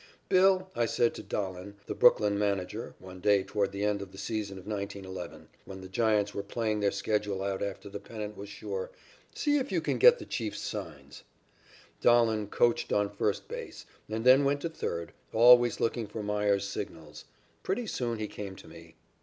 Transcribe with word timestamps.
"Bill," 0.29 0.71
I 0.75 0.87
said 0.87 1.13
to 1.13 1.21
Dahlen, 1.23 1.75
the 1.85 1.93
Brooklyn 1.93 2.39
manager, 2.39 2.95
one 2.97 3.19
day 3.19 3.43
toward 3.43 3.71
the 3.71 3.83
end 3.83 4.01
of 4.01 4.11
the 4.11 4.17
season 4.17 4.57
of 4.57 4.65
1911, 4.65 5.47
when 5.65 5.81
the 5.81 5.87
Giants 5.87 6.33
were 6.33 6.41
playing 6.41 6.79
their 6.79 6.89
schedule 6.89 7.43
out 7.43 7.61
after 7.61 7.87
the 7.87 7.99
pennant 7.99 8.35
was 8.35 8.49
sure, 8.49 8.89
"see 9.35 9.57
if 9.59 9.71
you 9.71 9.79
can 9.79 9.99
get 9.99 10.17
the 10.17 10.25
Chief's 10.25 10.59
signs." 10.59 11.21
Dahlen 12.01 12.47
coached 12.49 12.91
on 12.91 13.11
first 13.11 13.47
base 13.47 13.85
and 14.09 14.25
then 14.25 14.43
went 14.43 14.61
to 14.61 14.69
third, 14.69 15.13
always 15.33 15.79
looking 15.79 16.07
for 16.07 16.23
Meyers's 16.23 16.67
signals. 16.67 17.25
Pretty 17.61 17.85
soon 17.85 18.17
he 18.17 18.25
came 18.27 18.55
to 18.55 18.67
me. 18.67 18.95